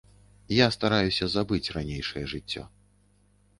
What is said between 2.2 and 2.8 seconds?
жыццё.